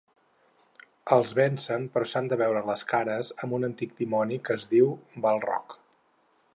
[1.15, 4.93] Els vencen però s'han de veure les cares amb un antic dimoni que es diu
[5.27, 5.79] Balrog.